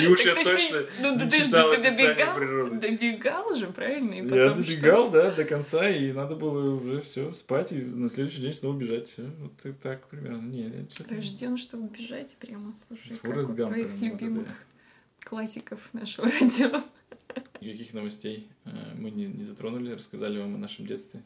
[0.00, 2.36] И уж я Так, есть точно ты- ну, не ты, ж- читал ты описание добегал,
[2.36, 2.76] природы.
[2.88, 4.14] добегал же, правильно?
[4.14, 4.54] И потом Я что?
[4.56, 8.76] добегал, да, до конца, и надо было уже все спать, и на следующий день снова
[8.76, 9.08] бежать.
[9.08, 10.42] Все, вот и так примерно.
[10.42, 11.14] Не, я что-то...
[11.14, 15.28] Рожден, чтобы бежать прямо, слушай, Форест как у Гамп твоих прям, вот это любимых я.
[15.28, 16.82] классиков нашего радио.
[17.60, 21.22] Никаких новостей э, мы не, не затронули, рассказали вам о нашем детстве.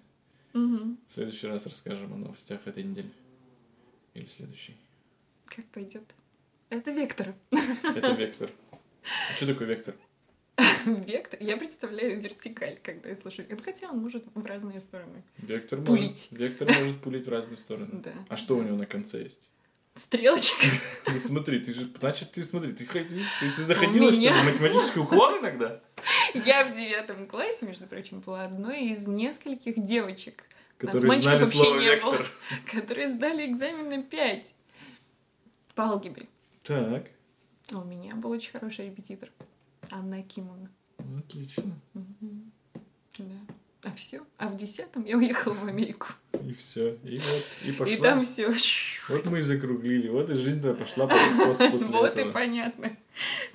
[0.53, 0.99] Мгм.
[1.09, 3.11] В следующий раз расскажем о новостях этой недели.
[4.15, 4.75] Или следующий.
[5.55, 6.05] Как пойдет?
[6.71, 7.35] Это вектор.
[7.51, 8.51] Это вектор.
[8.73, 9.95] А что такое вектор?
[10.85, 11.41] Вектор.
[11.43, 13.43] Я представляю вертикаль, когда я слышу.
[13.49, 15.23] Ну, Хотя он может в разные стороны.
[15.39, 16.29] Вектор Пулить.
[16.31, 17.89] может, вектор может пулить в разные стороны.
[17.93, 18.13] Да.
[18.29, 19.51] А что у него на конце есть?
[19.95, 20.67] Стрелочка.
[21.11, 23.05] Ну смотри, ты же, значит, ты смотри, ты, ты,
[23.57, 25.81] ты заходила, что ли, меня- в математический уклон иногда?
[26.35, 30.45] Я в девятом классе, между прочим, была одной из нескольких девочек,
[30.81, 32.13] Нас Которые мальчиков знали вообще слово не было.
[32.13, 32.27] вектор.
[32.73, 34.55] которые сдали экзамен на 5
[35.79, 36.27] по алгебре.
[36.65, 37.07] Так,
[37.71, 39.31] А у меня был очень хороший репетитор.
[39.93, 40.69] Анна Акимовна.
[40.99, 41.73] ну, отлично.
[41.95, 42.51] Мгм.
[43.19, 43.55] Да.
[43.85, 44.27] А все.
[44.39, 46.09] А в десятом я уехала в Америку.
[46.33, 46.95] И все.
[47.05, 47.95] И вот, и пошла.
[47.95, 48.53] И там все.
[49.09, 50.09] Вот мы и закруглили.
[50.09, 51.15] Вот и жизнь твоя пошла по
[51.47, 52.33] после после Вот и этого.
[52.33, 52.97] понятно,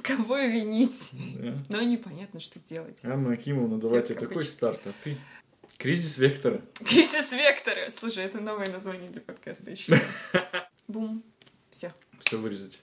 [0.01, 1.11] кого винить.
[1.37, 1.57] Да.
[1.67, 2.99] Но непонятно, что делать.
[3.03, 5.17] Анна Акимовна, давай Всё тебе как такой старт, а ты...
[5.77, 6.61] Кризис вектора.
[6.85, 7.89] Кризис вектора.
[7.89, 10.01] Слушай, это новое название для подкаста, считаю.
[10.87, 11.21] Бум.
[11.69, 11.91] Все.
[12.25, 12.79] Все вырезать.